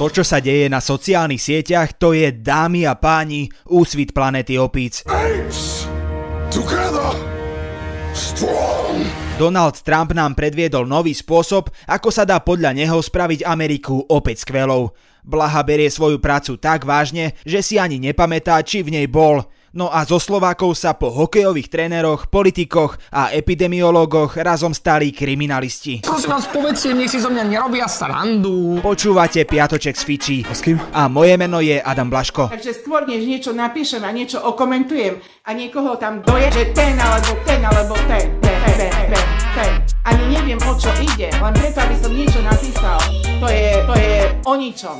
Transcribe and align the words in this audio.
To, 0.00 0.08
čo 0.08 0.24
sa 0.24 0.40
deje 0.40 0.64
na 0.72 0.80
sociálnych 0.80 1.44
sieťach, 1.44 2.00
to 2.00 2.16
je, 2.16 2.32
dámy 2.32 2.88
a 2.88 2.96
páni, 2.96 3.52
úsvit 3.68 4.16
planety 4.16 4.56
opíc. 4.56 5.04
Donald 9.36 9.76
Trump 9.84 10.16
nám 10.16 10.32
predviedol 10.32 10.88
nový 10.88 11.12
spôsob, 11.12 11.68
ako 11.84 12.08
sa 12.08 12.24
dá 12.24 12.40
podľa 12.40 12.80
neho 12.80 12.96
spraviť 12.96 13.44
Ameriku 13.44 14.00
opäť 14.08 14.48
skvelou. 14.48 14.96
Blaha 15.20 15.60
berie 15.68 15.92
svoju 15.92 16.16
prácu 16.16 16.56
tak 16.56 16.88
vážne, 16.88 17.36
že 17.44 17.60
si 17.60 17.76
ani 17.76 18.00
nepamätá, 18.00 18.56
či 18.64 18.80
v 18.80 18.96
nej 18.96 19.04
bol. 19.04 19.44
No 19.70 19.86
a 19.86 20.02
zo 20.02 20.18
Slovákov 20.18 20.74
sa 20.74 20.98
po 20.98 21.14
hokejových 21.14 21.70
tréneroch, 21.70 22.26
politikoch 22.26 22.98
a 23.14 23.30
epidemiológoch 23.30 24.34
razom 24.34 24.74
stali 24.74 25.14
kriminalisti. 25.14 26.02
Prosím 26.02 26.34
vás, 26.34 26.50
povedzte, 26.50 26.90
nech 26.90 27.06
si 27.06 27.22
zo 27.22 27.30
mňa 27.30 27.44
nerobia 27.46 27.86
srandu. 27.86 28.82
Počúvate 28.82 29.46
Piatoček 29.46 29.94
z 29.94 30.02
Fiči. 30.02 30.38
A 30.42 30.58
s 30.58 30.66
kým? 30.66 30.74
A 30.90 31.06
moje 31.06 31.38
meno 31.38 31.62
je 31.62 31.78
Adam 31.78 32.10
Blaško. 32.10 32.50
Takže 32.50 32.82
skôr, 32.82 33.06
než 33.06 33.22
niečo 33.22 33.54
napíšem 33.54 34.02
a 34.02 34.10
niečo 34.10 34.42
okomentujem 34.42 35.22
a 35.46 35.50
niekoho 35.54 35.94
tam 36.02 36.18
doje, 36.26 36.50
že 36.50 36.74
ten 36.74 36.98
alebo 36.98 37.38
ten 37.46 37.62
alebo 37.62 37.94
ten, 38.10 38.26
ten, 38.42 38.58
ten, 38.74 38.90
ten, 38.90 39.26
ten. 39.54 39.72
Ani 40.02 40.34
neviem, 40.34 40.58
o 40.66 40.74
čo 40.74 40.90
ide, 40.98 41.30
len 41.30 41.54
preto, 41.54 41.78
aby 41.78 41.94
som 41.94 42.10
niečo 42.10 42.42
napísal. 42.42 42.98
To 43.38 43.46
je, 43.46 43.86
to 43.86 43.94
je 43.94 44.18
o 44.50 44.52
ničom. 44.58 44.98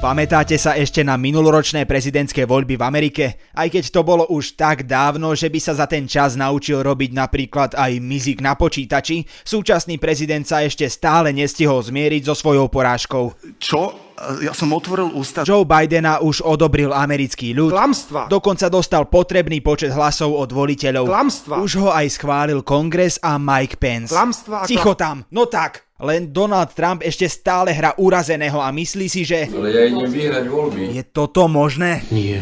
Pamätáte 0.00 0.56
sa 0.56 0.80
ešte 0.80 1.04
na 1.04 1.20
minuloročné 1.20 1.84
prezidentské 1.84 2.48
voľby 2.48 2.80
v 2.80 2.86
Amerike? 2.88 3.24
Aj 3.52 3.68
keď 3.68 3.92
to 3.92 4.00
bolo 4.00 4.24
už 4.32 4.56
tak 4.56 4.88
dávno, 4.88 5.36
že 5.36 5.52
by 5.52 5.60
sa 5.60 5.76
za 5.76 5.84
ten 5.84 6.08
čas 6.08 6.40
naučil 6.40 6.80
robiť 6.80 7.12
napríklad 7.12 7.76
aj 7.76 8.00
mizik 8.00 8.40
na 8.40 8.56
počítači, 8.56 9.28
súčasný 9.44 10.00
prezident 10.00 10.48
sa 10.48 10.64
ešte 10.64 10.88
stále 10.88 11.36
nestihol 11.36 11.84
zmieriť 11.84 12.32
so 12.32 12.32
svojou 12.32 12.72
porážkou. 12.72 13.36
Čo? 13.60 14.16
Ja 14.40 14.56
som 14.56 14.72
otvoril 14.72 15.12
ústa. 15.12 15.44
Joe 15.44 15.68
Bidena 15.68 16.24
už 16.24 16.48
odobril 16.48 16.96
americký 16.96 17.52
ľud. 17.52 17.68
Klamstva. 17.68 18.32
Dokonca 18.32 18.72
dostal 18.72 19.04
potrebný 19.04 19.60
počet 19.60 19.92
hlasov 19.92 20.32
od 20.32 20.48
voliteľov. 20.48 21.12
Klamstva. 21.12 21.60
Už 21.60 21.76
ho 21.76 21.92
aj 21.92 22.08
schválil 22.16 22.64
kongres 22.64 23.20
a 23.20 23.36
Mike 23.36 23.76
Pence. 23.76 24.16
Klamstva 24.16 24.64
Ticho 24.64 24.96
tam, 24.96 25.28
no 25.28 25.44
tak. 25.44 25.89
Len 26.00 26.32
Donald 26.32 26.72
Trump 26.72 27.04
ešte 27.04 27.28
stále 27.28 27.76
hra 27.76 27.92
urazeného 28.00 28.56
a 28.56 28.72
myslí 28.72 29.06
si, 29.12 29.20
že... 29.28 29.52
Ale 29.52 29.68
ja 29.68 29.84
idem 29.84 30.08
vyhrať 30.08 30.44
voľby. 30.48 30.96
Je 30.96 31.04
toto 31.04 31.44
možné? 31.44 32.00
Nie. 32.08 32.40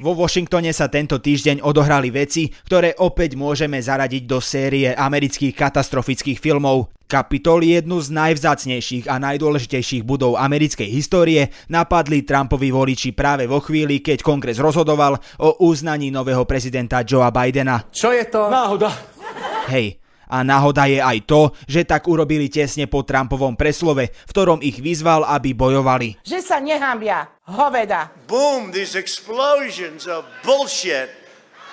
Vo 0.00 0.16
Washingtone 0.16 0.72
sa 0.72 0.88
tento 0.88 1.20
týždeň 1.20 1.60
odohrali 1.60 2.08
veci, 2.08 2.48
ktoré 2.48 2.96
opäť 3.04 3.36
môžeme 3.36 3.76
zaradiť 3.76 4.24
do 4.24 4.40
série 4.40 4.88
amerických 4.96 5.52
katastrofických 5.52 6.40
filmov. 6.40 6.88
Kapitol, 7.04 7.68
jednu 7.68 8.00
z 8.00 8.08
najvzácnejších 8.08 9.04
a 9.04 9.20
najdôležitejších 9.20 10.00
budov 10.00 10.40
americkej 10.40 10.88
histórie, 10.88 11.52
napadli 11.68 12.24
Trumpovi 12.24 12.72
voliči 12.72 13.12
práve 13.12 13.44
vo 13.44 13.60
chvíli, 13.60 14.00
keď 14.00 14.24
kongres 14.24 14.56
rozhodoval 14.56 15.20
o 15.44 15.68
uznaní 15.68 16.08
nového 16.08 16.48
prezidenta 16.48 17.04
Joea 17.04 17.28
Bidena. 17.28 17.84
Čo 17.92 18.16
je 18.16 18.24
to? 18.24 18.48
Náhoda. 18.48 18.88
Hej, 19.68 19.99
a 20.30 20.46
náhoda 20.46 20.86
je 20.86 21.02
aj 21.02 21.18
to, 21.26 21.50
že 21.66 21.82
tak 21.82 22.06
urobili 22.06 22.46
tesne 22.46 22.86
po 22.86 23.02
Trumpovom 23.02 23.58
preslove, 23.58 24.14
v 24.14 24.30
ktorom 24.30 24.62
ich 24.62 24.78
vyzval, 24.78 25.26
aby 25.26 25.50
bojovali. 25.50 26.22
Že 26.22 26.38
sa 26.38 26.62
nehambia, 26.62 27.26
hoveda. 27.50 28.14
boom, 28.30 28.70
these 28.70 28.94
explosions 28.94 30.06
of 30.06 30.22
bullshit. 30.46 31.10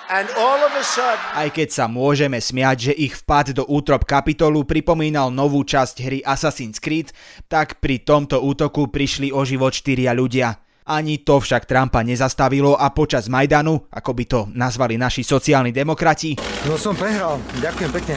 And 0.08 0.24
all 0.40 0.64
of 0.64 0.72
a 0.72 0.80
sudden, 0.80 1.20
Aj 1.36 1.52
keď 1.52 1.68
sa 1.68 1.84
môžeme 1.84 2.40
smiať, 2.40 2.90
že 2.90 2.92
ich 2.96 3.12
vpad 3.12 3.60
do 3.60 3.68
útrop 3.68 4.08
kapitolu 4.08 4.64
pripomínal 4.64 5.28
novú 5.28 5.60
časť 5.60 6.00
hry 6.00 6.18
Assassin's 6.24 6.80
Creed, 6.80 7.12
tak 7.44 7.76
pri 7.76 8.00
tomto 8.00 8.40
útoku 8.40 8.88
prišli 8.88 9.28
o 9.36 9.44
život 9.44 9.76
štyria 9.76 10.16
ľudia. 10.16 10.56
Ani 10.88 11.20
to 11.20 11.36
však 11.36 11.68
Trumpa 11.68 12.00
nezastavilo 12.00 12.72
a 12.72 12.88
počas 12.96 13.28
Majdanu, 13.28 13.92
ako 13.92 14.10
by 14.16 14.24
to 14.24 14.40
nazvali 14.56 14.96
naši 14.96 15.20
sociálni 15.20 15.68
demokrati, 15.68 16.32
No 16.66 16.74
som 16.74 16.96
prehral. 16.96 17.38
Ďakujem 17.62 17.90
pekne. 17.94 18.16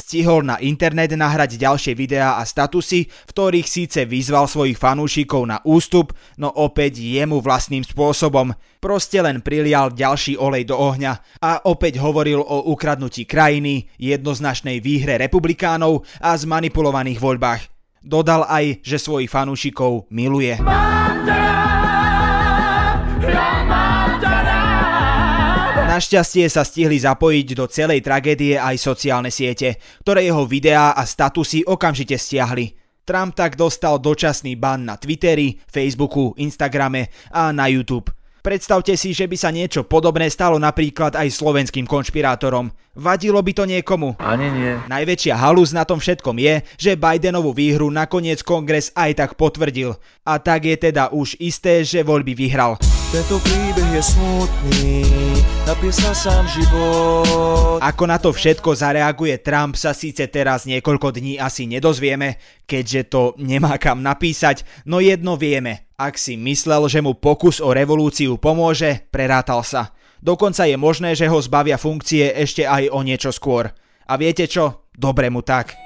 stihol 0.00 0.48
na 0.48 0.56
internet 0.64 1.12
nahrať 1.12 1.60
ďalšie 1.60 1.92
videá 1.92 2.40
a 2.40 2.42
statusy, 2.48 3.04
v 3.04 3.30
ktorých 3.30 3.68
síce 3.68 4.08
vyzval 4.08 4.48
svojich 4.48 4.80
fanúšikov 4.80 5.44
na 5.44 5.60
ústup, 5.66 6.16
no 6.40 6.48
opäť 6.48 7.04
jemu 7.04 7.44
vlastným 7.44 7.84
spôsobom. 7.84 8.56
Proste 8.80 9.20
len 9.20 9.44
prilial 9.44 9.92
ďalší 9.92 10.40
olej 10.40 10.68
do 10.72 10.76
ohňa 10.80 11.42
a 11.44 11.68
opäť 11.68 12.00
hovoril 12.00 12.40
o 12.40 12.72
ukradnutí 12.72 13.28
krajiny, 13.28 13.92
jednoznačnej 14.00 14.80
výhre 14.80 15.20
republikánov 15.20 16.04
a 16.20 16.32
zmanipulovaných 16.36 17.20
voľbách. 17.20 17.73
Dodal 18.04 18.44
aj, 18.44 18.84
že 18.84 19.00
svojich 19.00 19.32
fanúšikov 19.32 20.12
miluje. 20.12 20.60
Našťastie 25.94 26.50
sa 26.52 26.66
stihli 26.68 27.00
zapojiť 27.00 27.48
do 27.56 27.64
celej 27.70 28.04
tragédie 28.04 28.60
aj 28.60 28.76
sociálne 28.76 29.32
siete, 29.32 29.80
ktoré 30.04 30.28
jeho 30.28 30.44
videá 30.44 30.92
a 30.92 31.06
statusy 31.08 31.64
okamžite 31.64 32.18
stiahli. 32.20 32.76
Trump 33.08 33.32
tak 33.32 33.54
dostal 33.54 34.02
dočasný 34.02 34.58
ban 34.58 34.84
na 34.84 35.00
Twitteri, 35.00 35.56
Facebooku, 35.64 36.36
Instagrame 36.36 37.08
a 37.32 37.52
na 37.56 37.70
YouTube. 37.70 38.10
Predstavte 38.44 38.92
si, 39.00 39.16
že 39.16 39.24
by 39.24 39.40
sa 39.40 39.48
niečo 39.48 39.88
podobné 39.88 40.28
stalo 40.28 40.60
napríklad 40.60 41.16
aj 41.16 41.32
slovenským 41.32 41.88
konšpirátorom. 41.88 42.68
Vadilo 42.92 43.40
by 43.40 43.52
to 43.56 43.64
niekomu? 43.64 44.20
Ani 44.20 44.52
nie. 44.52 44.76
Najväčšia 44.84 45.32
halus 45.32 45.72
na 45.72 45.88
tom 45.88 45.96
všetkom 45.96 46.36
je, 46.36 46.60
že 46.76 46.92
Bidenovú 46.92 47.56
výhru 47.56 47.88
nakoniec 47.88 48.44
kongres 48.44 48.92
aj 48.92 49.16
tak 49.16 49.30
potvrdil. 49.40 49.96
A 50.28 50.36
tak 50.36 50.68
je 50.68 50.76
teda 50.76 51.08
už 51.16 51.40
isté, 51.40 51.88
že 51.88 52.04
voľby 52.04 52.36
vyhral. 52.36 52.76
Tento 53.16 53.40
príbeh 53.40 53.96
je 53.96 54.02
smutný, 54.12 55.08
napísal 55.64 56.12
sám 56.12 56.44
život. 56.44 57.80
Ako 57.80 58.04
na 58.04 58.20
to 58.20 58.28
všetko 58.28 58.76
zareaguje 58.76 59.40
Trump 59.40 59.72
sa 59.80 59.96
síce 59.96 60.28
teraz 60.28 60.68
niekoľko 60.68 61.16
dní 61.16 61.40
asi 61.40 61.64
nedozvieme, 61.64 62.36
keďže 62.68 63.08
to 63.08 63.22
nemá 63.40 63.80
kam 63.80 64.04
napísať, 64.04 64.68
no 64.84 65.00
jedno 65.00 65.40
vieme. 65.40 65.83
Ak 65.94 66.18
si 66.18 66.34
myslel, 66.34 66.90
že 66.90 66.98
mu 66.98 67.14
pokus 67.14 67.62
o 67.62 67.70
revolúciu 67.70 68.34
pomôže, 68.34 69.06
prerátal 69.14 69.62
sa. 69.62 69.94
Dokonca 70.18 70.66
je 70.66 70.74
možné, 70.74 71.14
že 71.14 71.30
ho 71.30 71.38
zbavia 71.38 71.78
funkcie 71.78 72.34
ešte 72.34 72.66
aj 72.66 72.90
o 72.90 73.06
niečo 73.06 73.30
skôr. 73.30 73.70
A 74.10 74.18
viete 74.18 74.50
čo? 74.50 74.90
Dobre 74.90 75.30
mu 75.30 75.46
tak. 75.46 75.78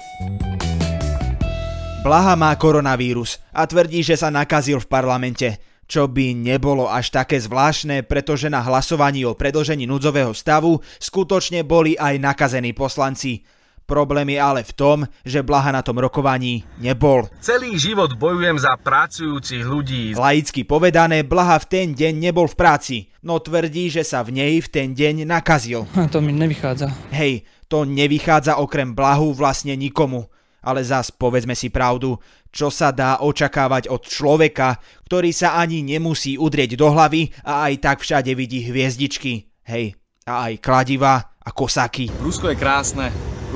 Blaha 2.01 2.33
má 2.33 2.49
koronavírus 2.57 3.37
a 3.53 3.69
tvrdí, 3.69 4.01
že 4.01 4.17
sa 4.17 4.33
nakazil 4.33 4.81
v 4.81 4.89
parlamente. 4.89 5.61
Čo 5.85 6.09
by 6.09 6.33
nebolo 6.33 6.89
až 6.89 7.13
také 7.13 7.37
zvláštne, 7.37 8.01
pretože 8.01 8.49
na 8.49 8.65
hlasovaní 8.65 9.29
o 9.29 9.37
predlžení 9.37 9.85
núdzového 9.85 10.33
stavu 10.33 10.81
skutočne 10.97 11.61
boli 11.61 11.93
aj 11.93 12.17
nakazení 12.17 12.73
poslanci. 12.73 13.45
Problém 13.89 14.29
je 14.29 14.37
ale 14.37 14.61
v 14.61 14.73
tom, 14.77 14.97
že 15.25 15.41
Blaha 15.41 15.73
na 15.73 15.81
tom 15.81 15.97
rokovaní 15.97 16.61
nebol. 16.77 17.25
Celý 17.41 17.73
život 17.73 18.13
bojujem 18.13 18.61
za 18.61 18.77
pracujúcich 18.77 19.65
ľudí. 19.65 20.13
Laicky 20.13 20.61
povedané, 20.61 21.25
Blaha 21.25 21.57
v 21.57 21.65
ten 21.65 21.87
deň 21.97 22.13
nebol 22.21 22.45
v 22.45 22.53
práci, 22.53 23.09
no 23.25 23.41
tvrdí, 23.41 23.89
že 23.89 24.05
sa 24.05 24.21
v 24.21 24.37
nej 24.37 24.61
v 24.61 24.69
ten 24.69 24.93
deň 24.93 25.25
nakazil. 25.25 25.89
To 26.13 26.21
mi 26.21 26.29
nevychádza. 26.37 26.93
Hej, 27.09 27.49
to 27.65 27.81
nevychádza 27.89 28.61
okrem 28.61 28.93
Blahu 28.93 29.33
vlastne 29.33 29.73
nikomu. 29.73 30.29
Ale 30.61 30.85
zas 30.85 31.09
povedzme 31.09 31.57
si 31.57 31.73
pravdu, 31.73 32.19
čo 32.53 32.69
sa 32.69 32.93
dá 32.93 33.25
očakávať 33.25 33.89
od 33.89 34.05
človeka, 34.05 34.77
ktorý 35.09 35.33
sa 35.33 35.57
ani 35.57 35.81
nemusí 35.81 36.37
udrieť 36.37 36.77
do 36.77 36.93
hlavy 36.93 37.33
a 37.41 37.65
aj 37.71 37.73
tak 37.81 37.97
všade 38.05 38.37
vidí 38.37 38.69
hviezdičky. 38.69 39.49
Hej, 39.65 39.97
a 40.29 40.51
aj 40.51 40.61
kladiva 40.61 41.33
a 41.41 41.49
kosaky. 41.49 42.11
Rusko 42.21 42.53
je 42.53 42.57
krásne, 42.59 43.07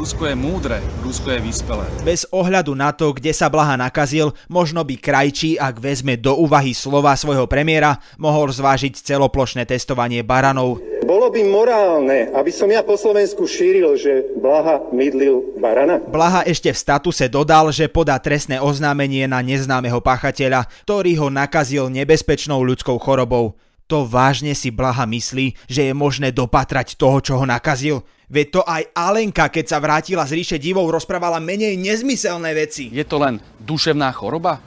Rusko 0.03 0.27
je 0.27 0.35
múdre, 0.35 0.83
Rusko 0.99 1.31
je 1.31 1.39
vyspelé. 1.39 1.87
Bez 2.03 2.27
ohľadu 2.27 2.75
na 2.75 2.91
to, 2.91 3.15
kde 3.15 3.31
sa 3.31 3.47
Blaha 3.47 3.79
nakazil, 3.79 4.35
možno 4.51 4.83
by 4.83 4.99
krajčí, 4.99 5.55
ak 5.55 5.79
vezme 5.79 6.19
do 6.19 6.35
úvahy 6.35 6.75
slova 6.75 7.15
svojho 7.15 7.47
premiéra, 7.47 8.03
mohol 8.19 8.51
zvážiť 8.51 8.99
celoplošné 8.99 9.63
testovanie 9.63 10.19
baranov. 10.19 10.83
Bolo 11.07 11.31
by 11.31 11.47
morálne, 11.47 12.35
aby 12.35 12.51
som 12.51 12.67
ja 12.67 12.83
po 12.83 12.99
Slovensku 12.99 13.47
šíril, 13.47 13.95
že 13.95 14.27
Blaha 14.43 14.83
mydlil 14.91 15.55
barana? 15.63 16.03
Blaha 16.03 16.43
ešte 16.43 16.75
v 16.75 16.83
statuse 16.83 17.31
dodal, 17.31 17.71
že 17.71 17.87
podá 17.87 18.19
trestné 18.19 18.59
oznámenie 18.59 19.23
na 19.31 19.39
neznámeho 19.39 20.03
páchateľa, 20.03 20.67
ktorý 20.83 21.15
ho 21.15 21.31
nakazil 21.31 21.87
nebezpečnou 21.87 22.59
ľudskou 22.59 22.99
chorobou. 22.99 23.55
To 23.91 24.07
vážne 24.07 24.55
si 24.55 24.71
Blaha 24.71 25.03
myslí, 25.03 25.53
že 25.67 25.91
je 25.91 25.93
možné 25.93 26.31
dopatrať 26.31 26.95
toho, 26.95 27.19
čo 27.19 27.33
ho 27.39 27.45
nakazil? 27.45 28.01
Veď 28.31 28.47
to 28.49 28.61
aj 28.65 28.89
Alenka, 28.95 29.51
keď 29.51 29.65
sa 29.67 29.77
vrátila 29.77 30.23
z 30.25 30.39
ríše 30.39 30.57
divov, 30.57 30.89
rozprávala 30.89 31.37
menej 31.43 31.77
nezmyselné 31.77 32.55
veci. 32.55 32.89
Je 32.89 33.03
to 33.03 33.21
len 33.21 33.37
duševná 33.61 34.09
choroba? 34.15 34.63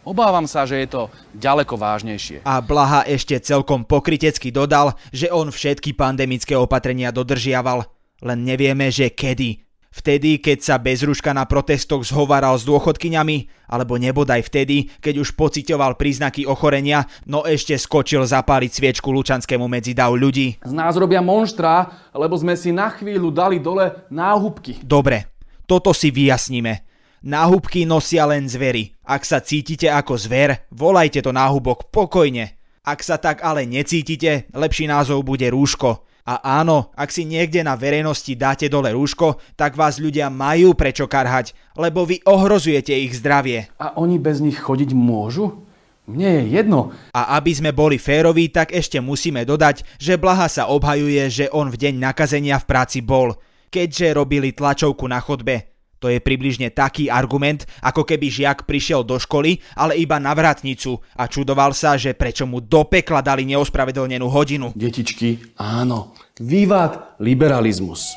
Obávam 0.00 0.48
sa, 0.48 0.64
že 0.64 0.80
je 0.80 0.88
to 0.88 1.02
ďaleko 1.36 1.76
vážnejšie. 1.76 2.40
A 2.48 2.64
Blaha 2.64 3.04
ešte 3.04 3.36
celkom 3.36 3.84
pokrytecky 3.84 4.48
dodal, 4.48 4.96
že 5.12 5.28
on 5.28 5.52
všetky 5.52 5.92
pandemické 5.92 6.56
opatrenia 6.56 7.12
dodržiaval. 7.12 7.84
Len 8.24 8.38
nevieme, 8.40 8.88
že 8.88 9.12
kedy. 9.12 9.69
Vtedy, 9.90 10.38
keď 10.38 10.58
sa 10.62 10.78
bez 10.78 11.02
ruška 11.02 11.34
na 11.34 11.42
protestoch 11.50 12.06
zhovaral 12.06 12.54
s 12.54 12.62
dôchodkyňami, 12.62 13.66
alebo 13.66 13.98
nebodaj 13.98 14.46
vtedy, 14.46 14.86
keď 15.02 15.26
už 15.26 15.34
pocitoval 15.34 15.98
príznaky 15.98 16.46
ochorenia, 16.46 17.10
no 17.26 17.42
ešte 17.42 17.74
skočil 17.74 18.22
zapáliť 18.22 18.70
sviečku 18.70 19.10
Lučanskému 19.10 19.66
medzi 19.66 19.90
dav 19.90 20.14
ľudí. 20.14 20.62
Z 20.62 20.70
nás 20.70 20.94
robia 20.94 21.18
monštra, 21.18 21.90
lebo 22.14 22.38
sme 22.38 22.54
si 22.54 22.70
na 22.70 22.86
chvíľu 22.86 23.34
dali 23.34 23.58
dole 23.58 24.06
náhubky. 24.14 24.78
Dobre, 24.78 25.26
toto 25.66 25.90
si 25.90 26.14
vyjasníme. 26.14 26.86
Náhubky 27.26 27.82
nosia 27.82 28.30
len 28.30 28.46
zvery. 28.46 28.94
Ak 29.02 29.26
sa 29.26 29.42
cítite 29.42 29.90
ako 29.90 30.14
zver, 30.14 30.70
volajte 30.70 31.18
to 31.18 31.34
náhubok 31.34 31.90
pokojne. 31.90 32.54
Ak 32.86 33.02
sa 33.02 33.18
tak 33.18 33.42
ale 33.42 33.66
necítite, 33.66 34.46
lepší 34.54 34.86
názov 34.86 35.26
bude 35.26 35.50
rúško. 35.50 36.09
A 36.28 36.60
áno, 36.60 36.92
ak 36.92 37.08
si 37.08 37.24
niekde 37.24 37.64
na 37.64 37.78
verejnosti 37.78 38.36
dáte 38.36 38.68
dole 38.68 38.92
rúško, 38.92 39.40
tak 39.56 39.76
vás 39.76 39.96
ľudia 39.96 40.28
majú 40.28 40.76
prečo 40.76 41.08
karhať, 41.08 41.56
lebo 41.78 42.04
vy 42.04 42.20
ohrozujete 42.28 42.92
ich 42.92 43.16
zdravie. 43.16 43.72
A 43.80 43.96
oni 43.96 44.20
bez 44.20 44.44
nich 44.44 44.60
chodiť 44.60 44.92
môžu? 44.92 45.64
Mne 46.10 46.42
je 46.42 46.44
jedno. 46.58 46.90
A 47.14 47.38
aby 47.38 47.54
sme 47.54 47.70
boli 47.70 47.94
féroví, 47.94 48.50
tak 48.50 48.74
ešte 48.74 48.98
musíme 48.98 49.46
dodať, 49.46 49.86
že 49.94 50.18
Blaha 50.18 50.50
sa 50.50 50.66
obhajuje, 50.66 51.22
že 51.30 51.46
on 51.54 51.70
v 51.70 51.78
deň 51.78 52.02
nakazenia 52.02 52.58
v 52.58 52.66
práci 52.66 52.98
bol, 52.98 53.38
keďže 53.70 54.18
robili 54.18 54.50
tlačovku 54.50 55.06
na 55.06 55.22
chodbe. 55.22 55.69
To 56.00 56.08
je 56.08 56.16
približne 56.16 56.72
taký 56.72 57.12
argument, 57.12 57.68
ako 57.84 58.08
keby 58.08 58.32
žiak 58.32 58.64
prišiel 58.64 59.04
do 59.04 59.20
školy, 59.20 59.60
ale 59.76 60.00
iba 60.00 60.16
na 60.16 60.32
vratnicu 60.32 60.96
a 61.12 61.28
čudoval 61.28 61.76
sa, 61.76 62.00
že 62.00 62.16
prečo 62.16 62.48
mu 62.48 62.64
do 62.64 62.88
pekla 62.88 63.20
dali 63.20 63.44
neospravedlnenú 63.44 64.24
hodinu. 64.32 64.72
Detičky, 64.72 65.56
áno. 65.60 66.16
Vývad 66.40 67.20
liberalizmus. 67.20 68.16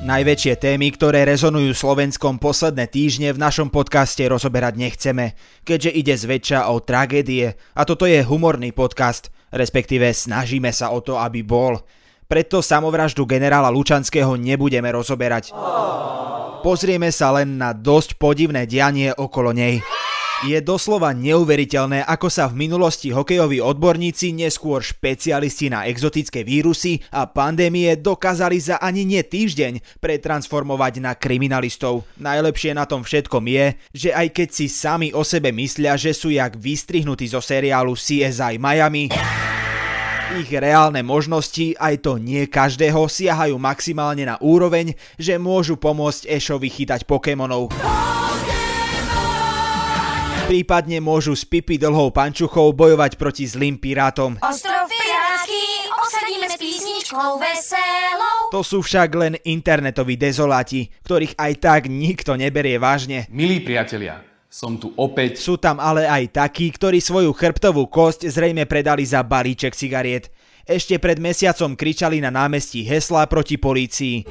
Najväčšie 0.00 0.56
témy, 0.56 0.96
ktoré 0.96 1.28
rezonujú 1.28 1.76
Slovenskom 1.76 2.40
posledné 2.40 2.88
týždne 2.88 3.36
v 3.36 3.38
našom 3.38 3.68
podcaste 3.68 4.24
rozoberať 4.24 4.80
nechceme, 4.80 5.36
keďže 5.62 5.90
ide 5.92 6.14
zväčša 6.16 6.72
o 6.72 6.80
tragédie 6.80 7.52
a 7.76 7.84
toto 7.84 8.08
je 8.08 8.24
humorný 8.24 8.72
podcast, 8.72 9.28
respektíve 9.52 10.08
snažíme 10.08 10.72
sa 10.72 10.88
o 10.88 11.04
to, 11.04 11.20
aby 11.20 11.44
bol 11.44 11.84
preto 12.30 12.62
samovraždu 12.62 13.26
generála 13.26 13.74
Lučanského 13.74 14.38
nebudeme 14.38 14.86
rozoberať. 14.94 15.50
Pozrieme 16.62 17.10
sa 17.10 17.34
len 17.34 17.58
na 17.58 17.74
dosť 17.74 18.14
podivné 18.14 18.70
dianie 18.70 19.10
okolo 19.10 19.50
nej. 19.50 19.82
Je 20.40 20.56
doslova 20.64 21.12
neuveriteľné, 21.12 22.00
ako 22.08 22.32
sa 22.32 22.48
v 22.48 22.64
minulosti 22.64 23.12
hokejoví 23.12 23.60
odborníci, 23.60 24.32
neskôr 24.32 24.80
špecialisti 24.80 25.68
na 25.68 25.84
exotické 25.84 26.48
vírusy 26.48 27.04
a 27.12 27.28
pandémie 27.28 27.92
dokázali 28.00 28.56
za 28.56 28.80
ani 28.80 29.04
nie 29.04 29.20
týždeň 29.20 30.00
pretransformovať 30.00 31.04
na 31.04 31.12
kriminalistov. 31.12 32.08
Najlepšie 32.16 32.72
na 32.72 32.88
tom 32.88 33.04
všetkom 33.04 33.44
je, 33.52 33.66
že 33.92 34.10
aj 34.16 34.32
keď 34.32 34.48
si 34.48 34.72
sami 34.72 35.12
o 35.12 35.20
sebe 35.28 35.52
myslia, 35.52 36.00
že 36.00 36.16
sú 36.16 36.32
jak 36.32 36.56
vystrihnutí 36.56 37.28
zo 37.28 37.44
seriálu 37.44 37.92
CSI 37.92 38.56
Miami, 38.56 39.12
ich 40.38 40.50
reálne 40.54 41.02
možnosti, 41.02 41.74
aj 41.74 42.06
to 42.06 42.20
nie 42.20 42.46
každého, 42.46 43.10
siahajú 43.10 43.58
maximálne 43.58 44.22
na 44.22 44.36
úroveň, 44.38 44.94
že 45.18 45.34
môžu 45.40 45.74
pomôcť 45.74 46.30
Ešovi 46.30 46.70
chytať 46.70 47.02
Pokémonov. 47.08 47.74
Prípadne 50.46 50.98
môžu 50.98 51.34
s 51.38 51.46
Pipi 51.46 51.78
dlhou 51.78 52.10
pančuchou 52.10 52.74
bojovať 52.74 53.14
proti 53.14 53.46
zlým 53.46 53.78
pirátom. 53.78 54.34
Ostrov 54.42 54.90
pirátsky 54.90 55.62
osadíme 55.94 56.46
s 56.50 56.58
písničkou 56.58 57.38
veselou. 57.38 58.50
To 58.50 58.66
sú 58.66 58.82
však 58.82 59.08
len 59.14 59.34
internetoví 59.46 60.18
dezoláti, 60.18 60.90
ktorých 61.06 61.38
aj 61.38 61.52
tak 61.62 61.80
nikto 61.86 62.34
neberie 62.34 62.82
vážne. 62.82 63.30
Milí 63.30 63.62
priatelia, 63.62 64.29
som 64.50 64.74
tu 64.74 64.90
opäť. 64.98 65.38
Sú 65.38 65.54
tam 65.62 65.78
ale 65.78 66.10
aj 66.10 66.34
takí, 66.34 66.74
ktorí 66.74 66.98
svoju 66.98 67.30
chrbtovú 67.30 67.86
kosť 67.86 68.26
zrejme 68.26 68.66
predali 68.66 69.06
za 69.06 69.22
balíček 69.22 69.78
cigariet. 69.78 70.34
Ešte 70.66 70.98
pred 70.98 71.22
mesiacom 71.22 71.78
kričali 71.78 72.18
na 72.18 72.34
námestí 72.34 72.82
heslá 72.82 73.30
proti 73.30 73.56
polícii. 73.56 74.26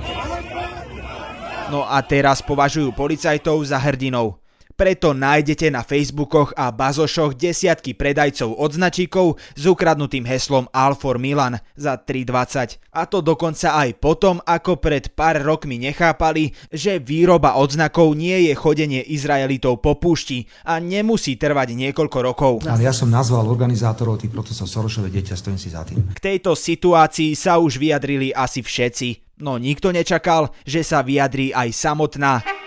No 1.71 1.88
a 1.88 2.04
teraz 2.04 2.44
považujú 2.44 2.92
policajtov 2.92 3.63
za 3.63 3.80
hrdinov. 3.80 4.38
Preto 4.80 5.12
nájdete 5.12 5.76
na 5.76 5.84
Facebookoch 5.84 6.56
a 6.56 6.72
bazošoch 6.72 7.36
desiatky 7.36 8.00
predajcov 8.00 8.56
odznačíkov 8.56 9.36
s 9.36 9.68
ukradnutým 9.68 10.24
heslom 10.24 10.72
Alfor 10.72 11.20
Milan 11.20 11.60
za 11.76 12.00
3,20. 12.00 12.80
A 12.96 13.04
to 13.04 13.20
dokonca 13.20 13.76
aj 13.76 14.00
potom, 14.00 14.40
ako 14.40 14.80
pred 14.80 15.12
pár 15.12 15.44
rokmi 15.44 15.84
nechápali, 15.84 16.56
že 16.72 16.96
výroba 17.04 17.60
odznakov 17.60 18.16
nie 18.16 18.48
je 18.48 18.56
chodenie 18.56 19.04
Izraelitov 19.04 19.84
po 19.84 20.00
púšti 20.00 20.48
a 20.64 20.80
nemusí 20.80 21.36
trvať 21.36 21.76
niekoľko 21.76 22.18
rokov. 22.24 22.54
Ale 22.64 22.88
ja 22.88 22.96
som 22.96 23.12
nazval 23.12 23.52
organizátorov 23.52 24.24
tých 24.24 24.31
procesov 24.31 24.72
Sorošové 24.72 25.12
dieťa, 25.12 25.36
stojím 25.36 25.60
si 25.60 25.76
za 25.76 25.84
tým. 25.84 26.08
K 26.16 26.24
tejto 26.24 26.56
situácii 26.56 27.36
sa 27.36 27.60
už 27.60 27.84
vyjadrili 27.84 28.31
asi 28.31 28.64
všetci, 28.64 29.44
no 29.44 29.60
nikto 29.60 29.92
nečakal, 29.92 30.56
že 30.64 30.88
sa 30.88 31.04
vyjadrí 31.04 31.52
aj 31.52 31.68
samotná 31.76 32.58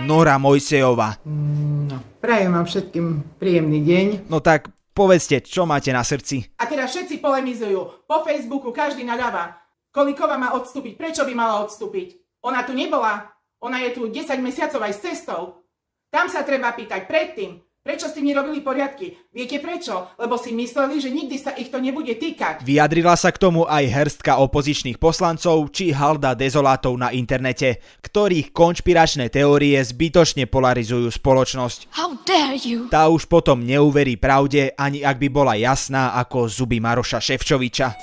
Nora 0.00 0.40
Mojsejova. 0.40 1.20
No, 1.28 1.96
prajem 2.24 2.56
vám 2.56 2.64
všetkým 2.64 3.36
príjemný 3.36 3.84
deň. 3.84 4.06
No 4.32 4.40
tak 4.40 4.72
povedzte, 4.96 5.44
čo 5.44 5.68
máte 5.68 5.92
na 5.92 6.00
srdci. 6.00 6.48
A 6.56 6.64
teraz 6.64 6.96
všetci 6.96 7.20
polemizujú. 7.20 8.08
Po 8.08 8.24
Facebooku 8.24 8.72
každý 8.72 9.04
nadáva. 9.04 9.60
Kolikova 9.92 10.40
má 10.40 10.56
odstúpiť? 10.56 10.96
Prečo 10.96 11.28
by 11.28 11.32
mala 11.36 11.60
odstúpiť? 11.68 12.40
Ona 12.48 12.64
tu 12.64 12.72
nebola. 12.72 13.28
Ona 13.60 13.84
je 13.84 13.90
tu 13.92 14.08
10 14.08 14.32
mesiacov 14.40 14.80
aj 14.80 14.92
s 14.96 15.00
cestou. 15.04 15.60
Tam 16.08 16.32
sa 16.32 16.40
treba 16.40 16.72
pýtať 16.72 17.04
predtým. 17.04 17.60
Prečo 17.82 18.06
ste 18.06 18.22
nerobili 18.22 18.62
poriadky? 18.62 19.10
Viete 19.34 19.58
prečo? 19.58 20.14
Lebo 20.14 20.38
si 20.38 20.54
mysleli, 20.54 21.02
že 21.02 21.10
nikdy 21.10 21.34
sa 21.34 21.50
ich 21.58 21.66
to 21.66 21.82
nebude 21.82 22.14
týkať. 22.14 22.62
Vyjadrila 22.62 23.18
sa 23.18 23.34
k 23.34 23.42
tomu 23.42 23.66
aj 23.66 23.90
hrstka 23.90 24.38
opozičných 24.38 25.02
poslancov 25.02 25.66
či 25.74 25.90
halda 25.90 26.38
dezolátov 26.38 26.94
na 26.94 27.10
internete, 27.10 27.82
ktorých 28.06 28.54
konšpiračné 28.54 29.34
teórie 29.34 29.82
zbytočne 29.82 30.46
polarizujú 30.46 31.10
spoločnosť. 31.10 31.90
How 31.98 32.14
dare 32.22 32.54
you? 32.54 32.86
Tá 32.86 33.10
už 33.10 33.26
potom 33.26 33.66
neuverí 33.66 34.14
pravde, 34.14 34.70
ani 34.78 35.02
ak 35.02 35.18
by 35.18 35.28
bola 35.34 35.58
jasná 35.58 36.14
ako 36.22 36.46
zuby 36.46 36.78
Maroša 36.78 37.18
Ševčoviča. 37.18 37.98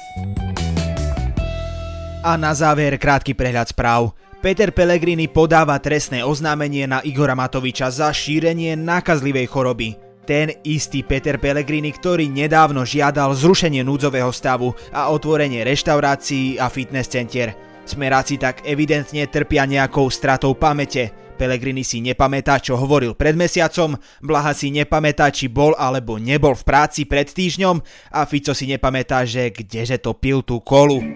A 2.28 2.36
na 2.36 2.52
záver 2.52 3.00
krátky 3.00 3.32
prehľad 3.32 3.72
správ. 3.72 4.12
Peter 4.40 4.72
Pellegrini 4.72 5.28
podáva 5.28 5.76
trestné 5.84 6.24
oznámenie 6.24 6.88
na 6.88 7.04
Igora 7.04 7.36
Matoviča 7.36 7.92
za 7.92 8.08
šírenie 8.16 8.72
nákazlivej 8.80 9.52
choroby. 9.52 10.00
Ten 10.24 10.56
istý 10.64 11.04
Peter 11.04 11.36
Pellegrini, 11.36 11.92
ktorý 11.92 12.32
nedávno 12.32 12.88
žiadal 12.88 13.36
zrušenie 13.36 13.84
núdzového 13.84 14.32
stavu 14.32 14.72
a 14.96 15.12
otvorenie 15.12 15.68
reštaurácií 15.68 16.56
a 16.56 16.72
fitness 16.72 17.12
centier. 17.12 17.52
Smeráci 17.84 18.40
tak 18.40 18.64
evidentne 18.64 19.28
trpia 19.28 19.68
nejakou 19.68 20.08
stratou 20.08 20.56
pamäte. 20.56 21.12
Pellegrini 21.36 21.84
si 21.84 22.00
nepamätá, 22.00 22.64
čo 22.64 22.80
hovoril 22.80 23.20
pred 23.20 23.36
mesiacom, 23.36 24.00
Blaha 24.24 24.56
si 24.56 24.72
nepamätá, 24.72 25.36
či 25.36 25.52
bol 25.52 25.76
alebo 25.76 26.16
nebol 26.16 26.56
v 26.56 26.64
práci 26.64 27.04
pred 27.04 27.28
týždňom 27.28 27.84
a 28.16 28.24
Fico 28.24 28.56
si 28.56 28.72
nepamätá, 28.72 29.28
že 29.28 29.52
kdeže 29.52 30.00
to 30.00 30.16
pil 30.16 30.48
tú 30.48 30.64
kolu. 30.64 31.12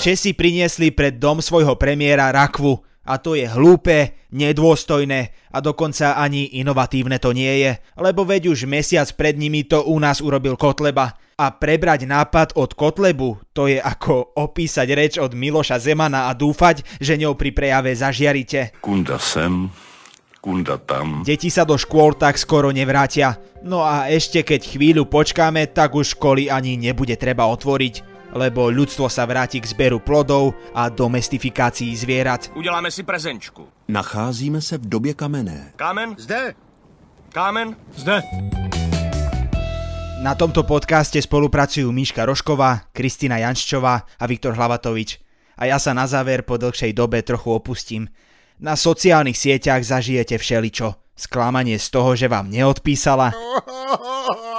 Česi 0.00 0.32
priniesli 0.32 0.96
pred 0.96 1.20
dom 1.20 1.44
svojho 1.44 1.76
premiéra 1.76 2.32
rakvu 2.32 2.72
a 3.04 3.20
to 3.20 3.36
je 3.36 3.44
hlúpe, 3.44 4.16
nedôstojné 4.32 5.52
a 5.52 5.60
dokonca 5.60 6.16
ani 6.16 6.56
inovatívne 6.56 7.20
to 7.20 7.36
nie 7.36 7.60
je, 7.60 7.76
lebo 8.00 8.24
veď 8.24 8.48
už 8.48 8.64
mesiac 8.64 9.04
pred 9.12 9.36
nimi 9.36 9.60
to 9.68 9.84
u 9.84 10.00
nás 10.00 10.24
urobil 10.24 10.56
Kotleba. 10.56 11.20
A 11.36 11.52
prebrať 11.52 12.08
nápad 12.08 12.56
od 12.56 12.72
Kotlebu, 12.72 13.52
to 13.52 13.68
je 13.68 13.76
ako 13.76 14.40
opísať 14.40 14.88
reč 14.96 15.12
od 15.20 15.36
Miloša 15.36 15.76
Zemana 15.76 16.32
a 16.32 16.36
dúfať, 16.36 16.80
že 16.96 17.20
ňou 17.20 17.36
pri 17.36 17.52
prejave 17.52 17.92
zažiarite. 17.92 18.80
Kunda 18.80 19.20
sem, 19.20 19.68
kunda 20.40 20.80
tam. 20.80 21.28
Deti 21.28 21.52
sa 21.52 21.68
do 21.68 21.76
škôl 21.76 22.16
tak 22.16 22.40
skoro 22.40 22.72
nevrátia. 22.72 23.36
No 23.60 23.84
a 23.84 24.08
ešte 24.08 24.48
keď 24.48 24.64
chvíľu 24.64 25.04
počkáme, 25.04 25.68
tak 25.68 25.92
už 25.92 26.16
školy 26.16 26.48
ani 26.48 26.80
nebude 26.80 27.20
treba 27.20 27.44
otvoriť 27.52 28.09
lebo 28.32 28.70
ľudstvo 28.70 29.10
sa 29.10 29.26
vráti 29.26 29.58
k 29.60 29.66
zberu 29.66 29.98
plodov 29.98 30.54
a 30.74 30.88
domestifikácii 30.88 31.96
zvierat. 31.96 32.50
Uděláme 32.54 32.90
si 32.90 33.02
prezenčku. 33.02 33.68
Nacházíme 33.88 34.60
se 34.60 34.78
v 34.78 34.88
době 34.88 35.14
kamenné. 35.14 35.72
Kámen? 35.76 36.14
Zde. 36.18 36.54
Kámen? 37.32 37.76
Zde. 37.96 38.22
Na 40.20 40.36
tomto 40.36 40.68
podcaste 40.68 41.16
spolupracujú 41.16 41.88
Míška 41.88 42.28
Rošková, 42.28 42.92
Kristina 42.92 43.40
Janščová 43.40 44.04
a 44.04 44.24
Viktor 44.28 44.52
Hlavatovič. 44.52 45.16
A 45.56 45.64
ja 45.64 45.80
sa 45.80 45.96
na 45.96 46.04
záver 46.04 46.44
po 46.44 46.60
dlhšej 46.60 46.92
dobe 46.92 47.24
trochu 47.24 47.56
opustím. 47.56 48.04
Na 48.60 48.76
sociálnych 48.76 49.40
sieťach 49.40 49.80
zažijete 49.80 50.36
všeličo. 50.36 50.92
Sklamanie 51.16 51.80
z 51.80 51.88
toho, 51.88 52.12
že 52.12 52.28
vám 52.28 52.52
neodpísala. 52.52 53.32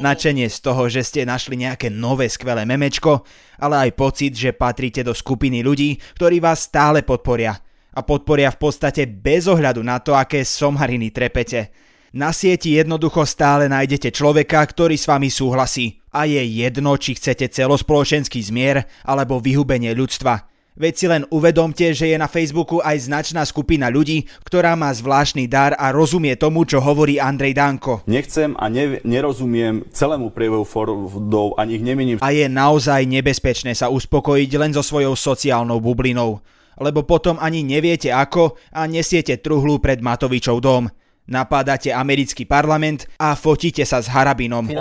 Načenie 0.00 0.48
z 0.48 0.58
toho, 0.64 0.88
že 0.88 1.04
ste 1.04 1.28
našli 1.28 1.60
nejaké 1.60 1.92
nové 1.92 2.30
skvelé 2.30 2.64
memečko, 2.64 3.26
ale 3.60 3.88
aj 3.88 3.98
pocit, 3.98 4.32
že 4.32 4.56
patríte 4.56 5.04
do 5.04 5.12
skupiny 5.12 5.60
ľudí, 5.60 6.00
ktorí 6.16 6.40
vás 6.40 6.70
stále 6.70 7.04
podporia. 7.04 7.58
A 7.92 8.00
podporia 8.00 8.48
v 8.48 8.60
podstate 8.62 9.04
bez 9.04 9.44
ohľadu 9.50 9.84
na 9.84 10.00
to, 10.00 10.16
aké 10.16 10.46
somhariny 10.48 11.12
trepete. 11.12 11.68
Na 12.12 12.28
sieti 12.32 12.76
jednoducho 12.76 13.24
stále 13.24 13.72
nájdete 13.72 14.12
človeka, 14.12 14.60
ktorý 14.64 15.00
s 15.00 15.08
vami 15.08 15.32
súhlasí. 15.32 16.00
A 16.12 16.28
je 16.28 16.44
jedno, 16.44 16.92
či 17.00 17.16
chcete 17.16 17.48
celospoločenský 17.48 18.40
zmier 18.40 18.84
alebo 19.04 19.40
vyhubenie 19.40 19.96
ľudstva. 19.96 20.51
Veď 20.72 20.94
si 20.96 21.04
len 21.04 21.28
uvedomte, 21.28 21.92
že 21.92 22.08
je 22.08 22.16
na 22.16 22.24
Facebooku 22.24 22.80
aj 22.80 23.04
značná 23.04 23.44
skupina 23.44 23.92
ľudí, 23.92 24.24
ktorá 24.40 24.72
má 24.72 24.88
zvláštny 24.88 25.44
dar 25.44 25.76
a 25.76 25.92
rozumie 25.92 26.32
tomu, 26.40 26.64
čo 26.64 26.80
hovorí 26.80 27.20
Andrej 27.20 27.52
Danko. 27.52 28.00
Nechcem 28.08 28.56
a 28.56 28.72
ne, 28.72 28.96
nerozumiem 29.04 29.84
celému 29.92 30.32
priebehu 30.32 30.64
Fordov, 30.64 31.60
ani 31.60 31.76
ich 31.76 31.84
nemením. 31.84 32.16
A 32.24 32.32
je 32.32 32.48
naozaj 32.48 33.04
nebezpečné 33.04 33.76
sa 33.76 33.92
uspokojiť 33.92 34.50
len 34.56 34.72
so 34.72 34.80
svojou 34.80 35.12
sociálnou 35.12 35.76
bublinou. 35.76 36.40
Lebo 36.80 37.04
potom 37.04 37.36
ani 37.36 37.60
neviete 37.60 38.08
ako 38.08 38.56
a 38.72 38.88
nesiete 38.88 39.36
truhlu 39.44 39.76
pred 39.76 40.00
Matovičov 40.00 40.56
dom. 40.64 40.88
Napádate 41.28 41.92
americký 41.92 42.48
parlament 42.48 43.06
a 43.20 43.36
fotíte 43.36 43.84
sa 43.84 44.00
s 44.00 44.08
Harabinom. 44.08 44.72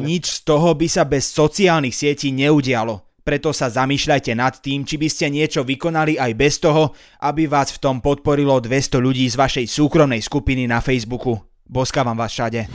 Nič 0.00 0.24
z 0.32 0.38
toho 0.48 0.72
by 0.72 0.88
sa 0.88 1.04
bez 1.04 1.28
sociálnych 1.28 1.92
sietí 1.92 2.32
neudialo. 2.32 3.11
Preto 3.22 3.54
sa 3.54 3.70
zamýšľajte 3.70 4.34
nad 4.34 4.58
tým, 4.58 4.82
či 4.82 4.98
by 4.98 5.08
ste 5.08 5.30
niečo 5.30 5.62
vykonali 5.62 6.18
aj 6.18 6.32
bez 6.34 6.58
toho, 6.58 6.90
aby 7.22 7.46
vás 7.46 7.70
v 7.70 7.78
tom 7.78 8.02
podporilo 8.02 8.58
200 8.58 8.98
ľudí 8.98 9.30
z 9.30 9.38
vašej 9.38 9.66
súkromnej 9.70 10.18
skupiny 10.18 10.66
na 10.66 10.82
Facebooku. 10.82 11.38
Boskávam 11.62 12.18
vás 12.18 12.34
všade. 12.34 12.66